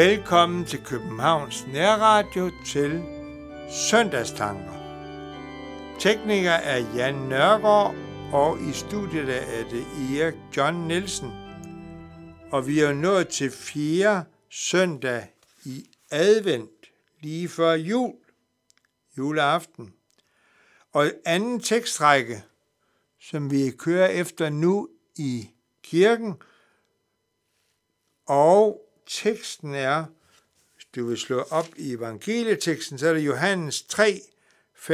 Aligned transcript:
Velkommen 0.00 0.64
til 0.64 0.84
Københavns 0.84 1.66
Nærradio 1.66 2.50
til 2.66 3.02
Søndagstanker. 3.70 4.72
Tekniker 5.98 6.50
er 6.50 6.94
Jan 6.96 7.14
Nørgaard, 7.14 7.94
og 8.32 8.58
i 8.60 8.72
studiet 8.72 9.58
er 9.58 9.68
det 9.68 9.86
Erik 10.20 10.34
John 10.56 10.88
Nielsen. 10.88 11.30
Og 12.52 12.66
vi 12.66 12.80
er 12.80 12.92
nået 12.92 13.28
til 13.28 13.50
fjerde 13.50 14.24
søndag 14.50 15.34
i 15.64 15.90
advent, 16.10 16.86
lige 17.20 17.48
før 17.48 17.72
jul, 17.72 18.14
juleaften. 19.18 19.94
Og 20.92 21.10
anden 21.24 21.60
tekstrække, 21.60 22.44
som 23.20 23.50
vi 23.50 23.70
kører 23.70 24.08
efter 24.08 24.50
nu 24.50 24.88
i 25.16 25.50
kirken, 25.82 26.34
og 28.26 28.89
teksten 29.10 29.74
er, 29.74 30.04
hvis 30.74 30.86
du 30.94 31.06
vil 31.06 31.18
slå 31.18 31.44
op 31.50 31.68
i 31.76 31.92
evangelieteksten, 31.92 32.98
så 32.98 33.08
er 33.08 33.14
det 33.14 33.26
Johannes 33.26 33.82
3, 33.82 34.20
25-36. 34.74 34.88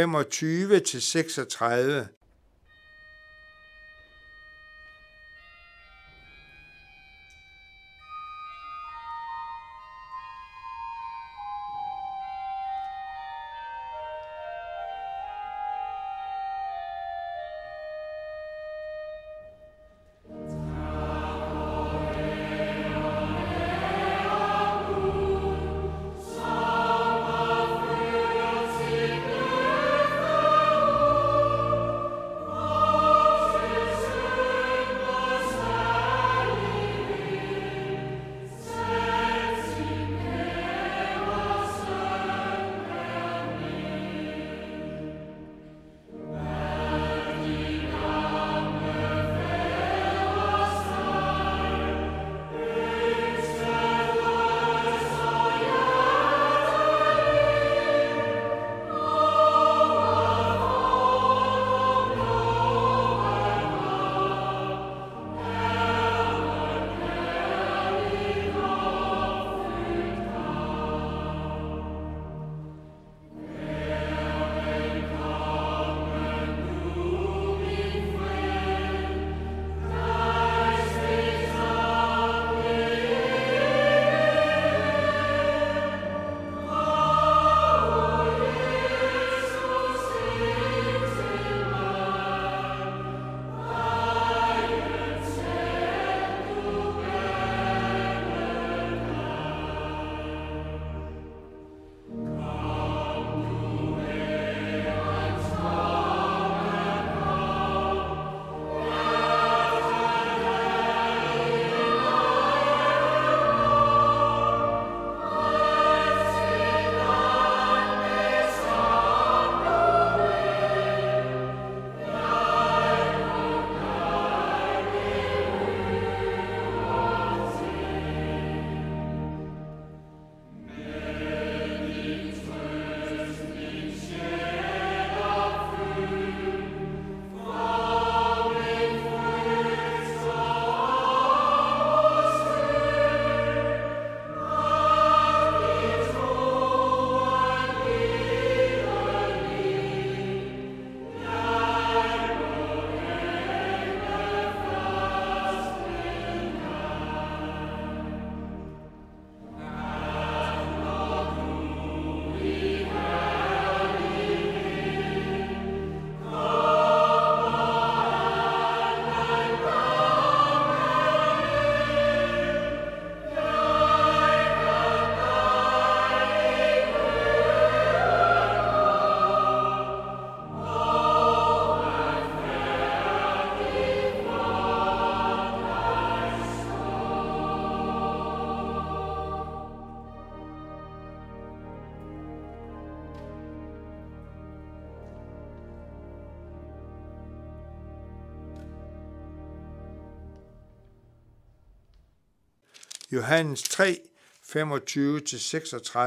Johannes 203.16 203.62
3, 203.62 204.00
25-36. 204.42 205.98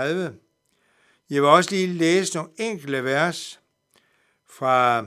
Jeg 1.29 1.41
vil 1.41 1.49
også 1.49 1.71
lige 1.71 1.87
læse 1.87 2.35
nogle 2.35 2.51
enkelte 2.57 3.03
vers 3.03 3.59
fra, 4.49 5.05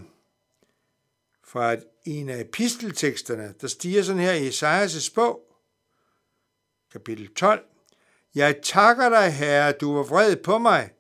fra 1.45 1.77
en 2.05 2.29
af 2.29 2.41
epistelteksterne, 2.41 3.55
der 3.61 3.67
stiger 3.69 4.03
sådan 4.03 4.21
her 4.21 4.33
i 4.33 4.49
Esajas' 4.49 5.13
bog, 5.15 5.41
kapitel 6.93 7.35
12. 7.35 7.65
Jeg 8.35 8.61
takker 8.63 9.09
dig, 9.09 9.33
Herre, 9.33 9.73
du 9.73 9.95
var 9.97 10.03
vred 10.03 10.37
på 10.37 10.59
mig, 10.59 10.91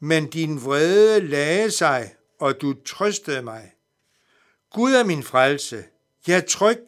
men 0.00 0.30
din 0.30 0.64
vrede 0.64 1.20
lagde 1.20 1.70
sig, 1.70 2.14
og 2.38 2.60
du 2.60 2.74
trøstede 2.84 3.42
mig. 3.42 3.72
Gud 4.70 4.92
er 4.92 5.04
min 5.04 5.22
frelse. 5.22 5.84
Jeg 6.26 6.36
er 6.36 6.46
tryg, 6.48 6.84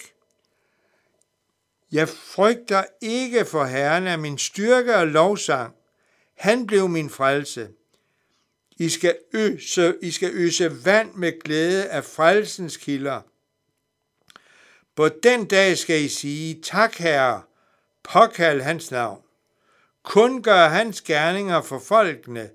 jeg 1.94 2.08
frygter 2.08 2.85
ikke 3.00 3.44
for 3.44 3.64
Herren 3.64 4.06
af 4.06 4.19
min 4.19 4.38
styrke 4.38 4.96
og 4.96 5.06
lovsang. 5.06 5.75
Han 6.35 6.67
blev 6.67 6.88
min 6.88 7.11
frelse. 7.11 7.69
I 8.79 8.88
skal 8.88 9.17
øse, 9.35 9.94
I 10.02 10.11
skal 10.11 10.31
øse 10.32 10.85
vand 10.85 11.14
med 11.14 11.41
glæde 11.41 11.88
af 11.88 12.05
frelsens 12.05 12.76
kilder. 12.76 13.20
På 14.96 15.08
den 15.08 15.44
dag 15.44 15.79
skal 15.79 16.00
I 16.00 16.08
sige, 16.08 16.61
tak 16.62 16.94
herre, 16.94 17.43
påkald 18.02 18.61
hans 18.61 18.90
navn. 18.90 19.23
Kun 20.02 20.43
gør 20.43 20.69
hans 20.69 21.00
gerninger 21.00 21.62
for 21.62 21.79
folkene, 21.79 22.50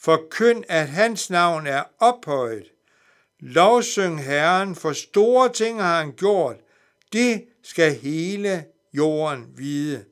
for 0.00 0.26
køn 0.30 0.64
at 0.68 0.88
hans 0.88 1.30
navn 1.30 1.66
er 1.66 1.82
ophøjet. 1.98 2.70
Lovsyng 3.40 4.24
Herren, 4.24 4.74
for 4.74 4.92
store 4.92 5.52
ting 5.52 5.82
har 5.82 5.98
han 5.98 6.12
gjort. 6.12 6.56
Det 7.12 7.44
skal 7.62 7.94
hele 7.94 8.64
jorden 8.96 9.46
vide. 9.56 10.04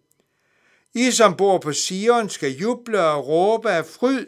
I 0.95 1.11
som 1.11 1.37
bor 1.37 1.59
på 1.59 1.73
Sion 1.73 2.29
skal 2.29 2.51
juble 2.51 3.01
og 3.01 3.29
råbe 3.29 3.71
af 3.71 3.87
fryd, 3.87 4.27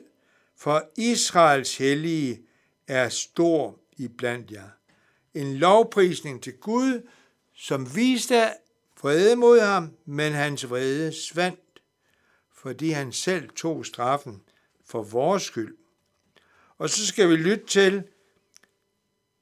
for 0.56 0.90
Israels 0.96 1.76
hellige 1.76 2.42
er 2.88 3.08
stor 3.08 3.80
i 3.96 4.08
blandt 4.08 4.50
jer. 4.50 4.68
En 5.34 5.56
lovprisning 5.56 6.42
til 6.42 6.52
Gud, 6.52 7.08
som 7.54 7.96
viste 7.96 8.50
vrede 9.02 9.36
mod 9.36 9.60
ham, 9.60 9.90
men 10.04 10.32
hans 10.32 10.70
vrede 10.70 11.12
svandt, 11.12 11.82
fordi 12.54 12.90
han 12.90 13.12
selv 13.12 13.50
tog 13.50 13.86
straffen 13.86 14.42
for 14.84 15.02
vores 15.02 15.42
skyld. 15.42 15.76
Og 16.78 16.90
så 16.90 17.06
skal 17.06 17.28
vi 17.28 17.36
lytte 17.36 17.66
til 17.66 18.02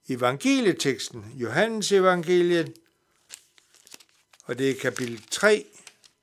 evangelieteksten, 0.09 1.25
Johannes 1.35 1.93
evangeliet, 1.93 2.73
og 4.43 4.59
det 4.59 4.71
er 4.71 4.75
kapitel 4.75 5.23
3, 5.31 5.67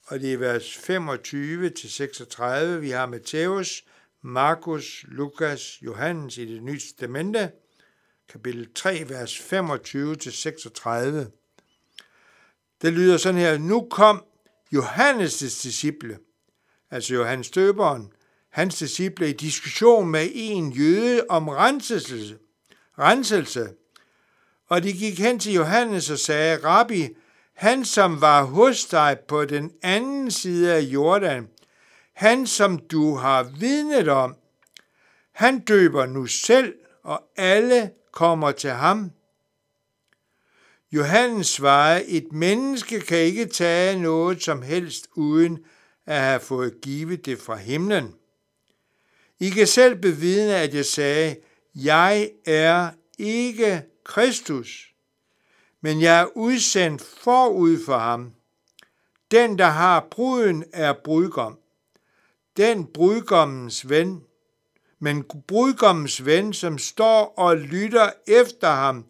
og 0.06 0.20
det 0.20 0.34
er 0.34 0.38
vers 0.38 0.78
25 0.78 1.70
til 1.70 1.92
36. 1.92 2.82
Vi 2.82 2.90
har 2.90 3.06
Matthæus, 3.06 3.84
Markus, 4.22 5.06
Lukas, 5.08 5.82
Johannes 5.82 6.38
i 6.38 6.46
det 6.46 6.64
nye 6.64 6.80
testamente, 6.80 7.52
kapitel 8.30 8.74
3, 8.76 9.10
vers 9.10 9.38
25 9.40 10.16
til 10.16 10.34
36. 10.34 11.32
Det 12.82 12.94
lyder 12.94 13.18
sådan 13.18 13.40
her, 13.40 13.58
nu 13.58 13.88
kom 13.92 14.26
Johannes' 14.76 15.64
disciple, 15.64 16.20
altså 16.92 17.14
Johannes 17.14 17.50
Døberen, 17.50 18.14
hans 18.50 18.78
disciple 18.78 19.30
i 19.30 19.34
diskussion 19.34 20.10
med 20.10 20.30
en 20.34 20.72
jøde 20.72 21.26
om 21.30 21.48
renselse. 21.48 22.38
renselse. 23.00 23.70
Og 24.68 24.84
de 24.84 24.94
gik 24.94 25.20
hen 25.20 25.40
til 25.40 25.54
Johannes 25.54 26.10
og 26.10 26.20
sagde, 26.20 26.64
Rabbi, 26.64 27.08
han 27.60 27.86
som 27.86 28.22
var 28.22 28.44
hos 28.44 28.86
dig 28.86 29.18
på 29.28 29.46
den 29.46 29.72
anden 29.82 30.32
side 30.32 30.74
af 30.74 30.82
Jordan, 30.82 31.48
han 32.14 32.48
som 32.48 32.80
du 32.80 33.16
har 33.16 33.44
vidnet 33.44 34.08
om, 34.08 34.36
han 35.32 35.60
døber 35.60 36.06
nu 36.06 36.26
selv, 36.26 36.74
og 37.04 37.24
alle 37.38 37.92
kommer 38.12 38.52
til 38.52 38.70
ham. 38.70 39.12
Johannes 40.92 41.48
svarede, 41.48 42.06
et 42.06 42.32
menneske 42.32 43.00
kan 43.00 43.18
ikke 43.18 43.46
tage 43.46 44.02
noget 44.02 44.44
som 44.44 44.62
helst 44.62 45.08
uden 45.16 45.60
at 46.06 46.22
have 46.22 46.40
fået 46.40 46.82
givet 46.82 47.26
det 47.26 47.40
fra 47.40 47.56
himlen. 47.56 48.16
I 49.40 49.50
kan 49.50 49.68
selv 49.68 49.96
bevidne, 49.96 50.56
at 50.56 50.74
jeg 50.74 50.86
sagde, 50.86 51.36
jeg 51.76 52.30
er 52.46 52.90
ikke 53.18 53.82
Kristus, 54.04 54.89
men 55.82 56.02
jeg 56.02 56.22
er 56.22 56.38
udsendt 56.38 57.02
forud 57.02 57.86
for 57.86 57.98
ham. 57.98 58.34
Den, 59.32 59.58
der 59.58 59.66
har 59.66 60.08
bruden, 60.12 60.64
er 60.74 60.94
brudgom. 61.04 61.60
Den 62.58 62.86
brudgommens 62.86 63.90
ven, 63.90 64.24
men 65.00 65.24
brudgommens 65.48 66.26
ven, 66.26 66.54
som 66.54 66.78
står 66.78 67.34
og 67.38 67.58
lytter 67.58 68.12
efter 68.28 68.70
ham, 68.70 69.06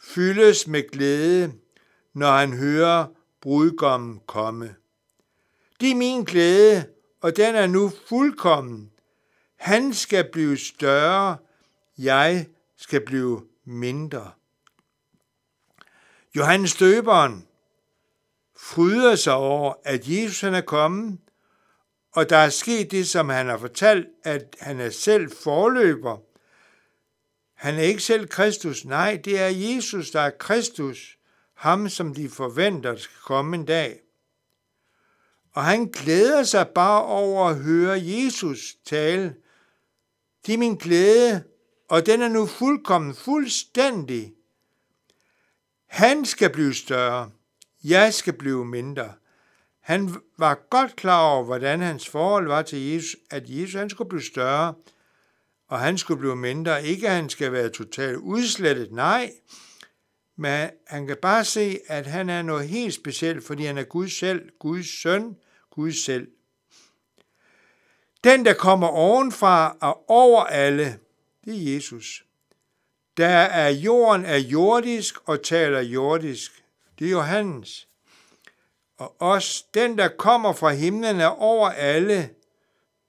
fyldes 0.00 0.66
med 0.66 0.90
glæde, 0.90 1.52
når 2.14 2.32
han 2.32 2.52
hører 2.52 3.06
brudgommen 3.40 4.20
komme. 4.26 4.74
Det 5.80 5.90
er 5.90 5.94
min 5.94 6.24
glæde, 6.24 6.84
og 7.20 7.36
den 7.36 7.54
er 7.54 7.66
nu 7.66 7.92
fuldkommen. 8.08 8.90
Han 9.56 9.94
skal 9.94 10.28
blive 10.32 10.56
større, 10.56 11.36
jeg 11.98 12.46
skal 12.76 13.06
blive 13.06 13.42
mindre. 13.64 14.30
Johannes 16.36 16.74
Døberen 16.74 17.46
fryder 18.56 19.16
sig 19.16 19.34
over, 19.34 19.74
at 19.84 20.08
Jesus 20.08 20.40
han 20.40 20.54
er 20.54 20.60
kommet, 20.60 21.18
og 22.12 22.30
der 22.30 22.36
er 22.36 22.48
sket 22.48 22.90
det, 22.90 23.08
som 23.08 23.28
han 23.28 23.46
har 23.46 23.58
fortalt, 23.58 24.06
at 24.24 24.56
han 24.60 24.80
er 24.80 24.90
selv 24.90 25.30
forløber. 25.42 26.18
Han 27.54 27.74
er 27.74 27.82
ikke 27.82 28.02
selv 28.02 28.28
Kristus, 28.28 28.84
nej, 28.84 29.20
det 29.24 29.40
er 29.40 29.46
Jesus, 29.46 30.10
der 30.10 30.20
er 30.20 30.30
Kristus, 30.30 31.18
ham 31.54 31.88
som 31.88 32.14
de 32.14 32.28
forventer 32.28 32.96
skal 32.96 33.20
komme 33.24 33.56
en 33.56 33.64
dag. 33.64 34.00
Og 35.52 35.64
han 35.64 35.86
glæder 35.86 36.42
sig 36.42 36.68
bare 36.68 37.04
over 37.04 37.48
at 37.48 37.56
høre 37.56 38.00
Jesus 38.02 38.74
tale. 38.84 39.34
Det 40.46 40.54
er 40.54 40.58
min 40.58 40.76
glæde, 40.76 41.44
og 41.88 42.06
den 42.06 42.22
er 42.22 42.28
nu 42.28 42.46
fuldkommen 42.46 43.14
fuldstændig. 43.14 44.35
Han 45.96 46.24
skal 46.24 46.50
blive 46.50 46.74
større, 46.74 47.30
jeg 47.84 48.14
skal 48.14 48.32
blive 48.32 48.64
mindre. 48.64 49.12
Han 49.80 50.14
var 50.38 50.66
godt 50.70 50.96
klar 50.96 51.22
over, 51.22 51.44
hvordan 51.44 51.80
hans 51.80 52.08
forhold 52.08 52.46
var 52.46 52.62
til 52.62 52.78
Jesus, 52.78 53.16
at 53.30 53.42
Jesus 53.46 53.74
han 53.74 53.90
skulle 53.90 54.08
blive 54.08 54.22
større, 54.22 54.74
og 55.68 55.80
han 55.80 55.98
skulle 55.98 56.20
blive 56.20 56.36
mindre. 56.36 56.84
Ikke 56.84 57.08
at 57.08 57.14
han 57.14 57.28
skal 57.28 57.52
være 57.52 57.68
totalt 57.68 58.16
udslettet, 58.16 58.92
nej, 58.92 59.32
men 60.36 60.70
han 60.86 61.06
kan 61.06 61.16
bare 61.22 61.44
se, 61.44 61.78
at 61.86 62.06
han 62.06 62.30
er 62.30 62.42
noget 62.42 62.68
helt 62.68 62.94
specielt, 62.94 63.46
fordi 63.46 63.64
han 63.64 63.78
er 63.78 63.84
Gud 63.84 64.08
selv, 64.08 64.50
Guds 64.58 65.02
søn, 65.02 65.36
Gud 65.70 65.92
selv. 65.92 66.28
Den, 68.24 68.44
der 68.44 68.54
kommer 68.54 68.86
ovenfra 68.86 69.76
og 69.80 70.10
over 70.10 70.44
alle, 70.44 70.98
det 71.44 71.54
er 71.54 71.74
Jesus. 71.74 72.25
Der 73.16 73.28
er 73.28 73.68
jorden 73.68 74.24
er 74.24 74.36
jordisk 74.36 75.14
og 75.24 75.42
taler 75.42 75.80
jordisk. 75.80 76.64
Det 76.98 77.06
er 77.06 77.10
Johannes. 77.10 77.88
Og 78.98 79.16
os, 79.18 79.62
den 79.74 79.98
der 79.98 80.08
kommer 80.08 80.52
fra 80.52 80.70
himlen 80.70 81.20
er 81.20 81.42
over 81.42 81.68
alle. 81.68 82.30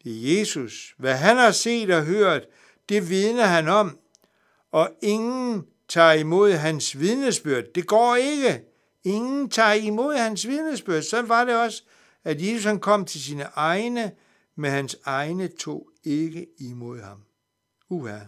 Det 0.03 0.11
er 0.11 0.39
Jesus. 0.39 0.95
Hvad 0.97 1.15
han 1.15 1.37
har 1.37 1.51
set 1.51 1.91
og 1.91 2.05
hørt, 2.05 2.41
det 2.89 3.09
vidner 3.09 3.45
han 3.45 3.67
om. 3.67 3.99
Og 4.71 4.89
ingen 5.01 5.65
tager 5.89 6.11
imod 6.11 6.51
hans 6.51 6.99
vidnesbyrd. 6.99 7.63
Det 7.75 7.87
går 7.87 8.15
ikke. 8.15 8.63
Ingen 9.03 9.49
tager 9.49 9.73
imod 9.73 10.15
hans 10.15 10.47
vidnesbyrd. 10.47 11.01
Så 11.01 11.21
var 11.21 11.45
det 11.45 11.55
også, 11.55 11.83
at 12.23 12.41
Jesus 12.41 12.63
han 12.63 12.79
kom 12.79 13.05
til 13.05 13.23
sine 13.23 13.43
egne, 13.55 14.11
men 14.55 14.71
hans 14.71 14.97
egne 15.05 15.47
tog 15.47 15.89
ikke 16.03 16.47
imod 16.59 17.01
ham. 17.01 17.23
Uha. 17.89 18.19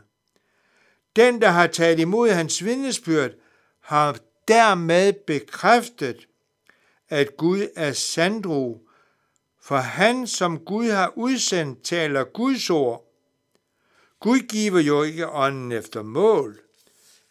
Den, 1.19 1.41
der 1.41 1.49
har 1.49 1.67
taget 1.67 1.99
imod 1.99 2.29
hans 2.29 2.63
vidnesbyrd, 2.63 3.31
har 3.79 4.19
dermed 4.47 5.13
bekræftet, 5.13 6.27
at 7.09 7.38
Gud 7.38 7.67
er 7.75 7.93
sandro, 7.93 8.88
for 9.61 9.77
han, 9.77 10.27
som 10.27 10.59
Gud 10.65 10.89
har 10.89 11.13
udsendt, 11.15 11.83
taler 11.83 12.23
Guds 12.23 12.69
ord. 12.69 13.05
Gud 14.19 14.39
giver 14.39 14.79
jo 14.79 15.03
ikke 15.03 15.29
ånden 15.29 15.71
efter 15.71 16.01
mål. 16.01 16.59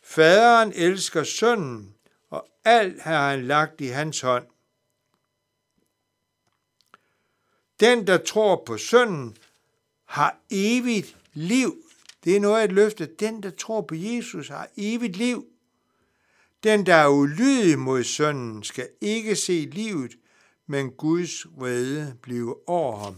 Faderen 0.03 0.73
elsker 0.75 1.25
sønnen, 1.25 1.95
og 2.31 2.49
alt 2.65 3.03
har 3.03 3.31
han 3.31 3.47
lagt 3.47 3.81
i 3.81 3.87
hans 3.87 4.21
hånd. 4.21 4.47
Den, 7.81 8.07
der 8.07 8.19
tror 8.19 8.63
på 8.67 8.79
sønnen, 8.79 9.37
har 10.05 10.37
evigt 10.51 11.17
liv. 11.33 11.88
Det 12.25 12.37
er 12.37 12.41
noget 12.41 12.61
af 12.61 12.65
et 12.65 12.73
løfte. 12.73 13.07
Den, 13.07 13.43
der 13.43 13.51
tror 13.51 13.81
på 13.81 13.95
Jesus, 13.95 14.49
har 14.49 14.69
evigt 14.77 15.17
liv. 15.17 15.47
Den, 16.63 16.87
der 16.87 16.95
er 16.95 17.09
ulydig 17.09 17.79
mod 17.79 18.05
sønnen, 18.05 18.63
skal 18.63 18.89
ikke 19.01 19.37
se 19.37 19.69
livet, 19.73 20.17
men 20.67 20.91
Guds 20.91 21.47
vrede 21.57 22.17
blive 22.23 22.69
over 22.69 22.99
ham. 22.99 23.17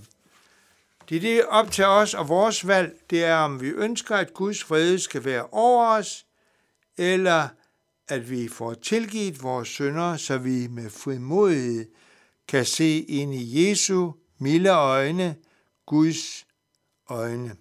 Det 1.09 1.17
er 1.17 1.21
det 1.21 1.45
op 1.47 1.71
til 1.71 1.85
os 1.85 2.15
og 2.15 2.29
vores 2.29 2.67
valg, 2.67 3.01
det 3.11 3.25
er, 3.25 3.37
om 3.37 3.61
vi 3.61 3.69
ønsker, 3.69 4.17
at 4.17 4.35
Guds 4.35 4.71
vrede 4.71 4.99
skal 4.99 5.25
være 5.25 5.47
over 5.47 5.87
os, 5.87 6.27
eller 6.97 7.49
at 8.09 8.31
vi 8.31 8.49
får 8.49 8.75
tilgivet 8.75 9.43
vores 9.43 9.69
synder, 9.69 10.17
så 10.17 10.39
vi 10.39 10.67
med 10.67 10.91
frimodighed 10.91 11.87
kan 12.49 12.65
se 12.65 12.99
ind 12.99 13.35
i 13.35 13.69
Jesu 13.69 14.13
milde 14.39 14.71
øjne, 14.71 15.37
Guds 15.87 16.47
øjne. 17.09 17.57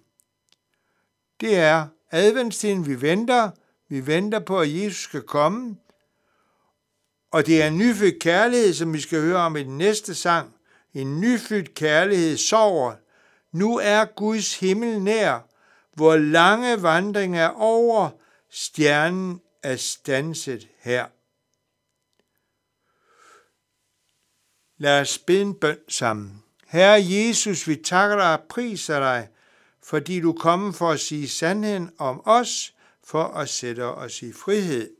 Det 1.40 1.56
er 1.56 1.86
adventstiden, 2.10 2.86
vi 2.86 3.00
venter. 3.00 3.50
Vi 3.88 4.06
venter 4.06 4.38
på, 4.38 4.60
at 4.60 4.74
Jesus 4.74 5.02
skal 5.02 5.22
komme. 5.22 5.76
Og 7.30 7.46
det 7.46 7.62
er 7.62 7.66
en 7.66 7.78
nyfødt 7.78 8.22
kærlighed, 8.22 8.74
som 8.74 8.92
vi 8.92 9.00
skal 9.00 9.20
høre 9.20 9.38
om 9.38 9.56
i 9.56 9.62
den 9.62 9.78
næste 9.78 10.14
sang. 10.14 10.54
En 10.94 11.20
nyfødt 11.20 11.74
kærlighed 11.74 12.36
sover. 12.36 12.94
Nu 13.52 13.78
er 13.78 14.04
Guds 14.04 14.60
himmel 14.60 15.02
nær. 15.02 15.40
Hvor 15.94 16.16
lange 16.16 16.82
vandring 16.82 17.38
er 17.38 17.48
over. 17.48 18.10
Stjernen 18.50 19.40
er 19.62 19.76
stanset 19.76 20.68
her. 20.78 21.06
Lad 24.78 25.00
os 25.00 25.18
bede 25.18 25.42
en 25.42 25.54
bøn 25.54 25.78
sammen. 25.88 26.42
Herre 26.66 27.04
Jesus, 27.04 27.68
vi 27.68 27.76
takker 27.76 28.16
dig 28.16 28.32
og 28.32 28.42
priser 28.48 29.00
dig, 29.00 29.28
fordi 29.82 30.20
du 30.20 30.32
kom 30.32 30.74
for 30.74 30.90
at 30.90 31.00
sige 31.00 31.28
sandheden 31.28 31.90
om 31.98 32.22
os, 32.24 32.74
for 33.04 33.24
at 33.24 33.48
sætte 33.48 33.84
os 33.84 34.22
i 34.22 34.32
frihed. 34.32 34.90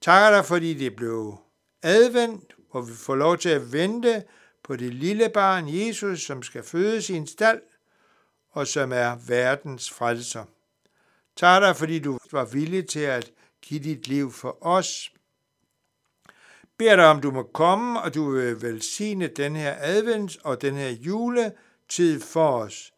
Takker 0.00 0.36
dig, 0.36 0.46
fordi 0.46 0.74
det 0.74 0.96
blev 0.96 1.36
advendt, 1.82 2.54
hvor 2.70 2.80
vi 2.80 2.92
får 2.92 3.14
lov 3.14 3.38
til 3.38 3.48
at 3.48 3.72
vente 3.72 4.22
på 4.26 4.32
på 4.70 4.76
det 4.76 4.94
lille 4.94 5.28
barn 5.28 5.64
Jesus, 5.68 6.22
som 6.22 6.42
skal 6.42 6.62
fødes 6.62 7.10
i 7.10 7.14
en 7.14 7.26
stald, 7.26 7.60
og 8.50 8.66
som 8.66 8.92
er 8.92 9.16
verdens 9.26 9.90
frelser. 9.90 10.44
Tak 11.36 11.62
dig, 11.62 11.76
fordi 11.76 11.98
du 11.98 12.18
var 12.32 12.44
villig 12.44 12.88
til 12.88 13.00
at 13.00 13.30
give 13.62 13.80
dit 13.80 14.08
liv 14.08 14.32
for 14.32 14.66
os. 14.66 15.12
Beder 16.76 16.96
dig 16.96 17.06
om, 17.06 17.20
du 17.20 17.30
må 17.30 17.42
komme, 17.42 18.00
og 18.00 18.14
du 18.14 18.30
vil 18.30 18.62
velsigne 18.62 19.26
den 19.26 19.56
her 19.56 19.76
advents 19.78 20.36
og 20.36 20.62
den 20.62 20.74
her 20.74 20.90
juletid 20.90 22.20
for 22.20 22.58
os, 22.58 22.92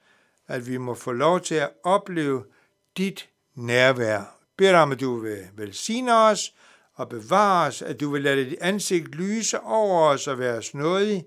at 0.52 0.66
vi 0.66 0.76
må 0.76 0.94
få 0.94 1.12
lov 1.12 1.40
til 1.40 1.54
at 1.54 1.70
opleve 1.84 2.44
dit 2.96 3.28
nærvær. 3.54 4.38
Bed 4.56 4.74
om, 4.74 4.92
at 4.92 5.00
du 5.00 5.16
vil 5.16 5.48
velsigne 5.56 6.16
os 6.16 6.54
og 6.94 7.08
bevare 7.08 7.66
os, 7.66 7.82
at 7.82 8.00
du 8.00 8.10
vil 8.10 8.22
lade 8.22 8.44
dit 8.44 8.58
ansigt 8.60 9.14
lyse 9.14 9.60
over 9.60 10.08
os 10.08 10.28
og 10.28 10.38
være 10.38 10.58
os 10.58 10.74
nådig, 10.74 11.24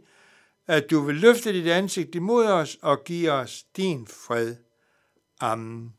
at 0.67 0.89
du 0.89 0.99
vil 1.01 1.15
løfte 1.15 1.53
dit 1.53 1.67
ansigt 1.67 2.15
imod 2.15 2.45
os 2.45 2.77
og 2.81 3.03
give 3.03 3.31
os 3.31 3.63
din 3.77 4.07
fred. 4.07 4.55
Amen. 5.39 5.93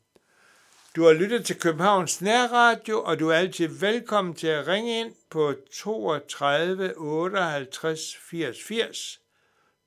Du 0.97 1.05
har 1.05 1.13
lyttet 1.13 1.45
til 1.45 1.61
Københavns 1.61 2.21
Nærradio, 2.21 3.03
og 3.03 3.21
du 3.21 3.29
er 3.29 3.35
altid 3.35 3.69
velkommen 3.69 4.35
til 4.35 4.47
at 4.47 4.67
ringe 4.67 5.01
ind 5.01 5.13
på 5.31 5.55
32 5.73 6.99
58 6.99 8.17
80 8.31 8.63
80. 8.63 9.21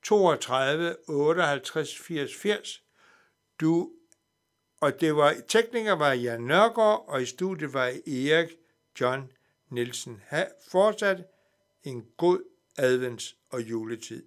32 0.02 0.96
58 1.08 1.98
80 1.98 2.34
80. 2.34 2.82
Du, 3.60 3.90
og 4.80 5.00
det 5.00 5.16
var, 5.16 5.34
tekniker 5.48 5.92
var 5.92 6.12
Jan 6.12 6.40
Nørgaard, 6.40 7.04
og 7.08 7.22
i 7.22 7.26
studiet 7.26 7.74
var 7.74 7.86
Erik 8.06 8.56
John 9.00 9.32
Nielsen. 9.68 10.22
Ha' 10.28 10.44
fortsat 10.68 11.18
en 11.84 12.06
god 12.16 12.40
advents- 12.78 13.36
og 13.50 13.62
juletid. 13.62 14.22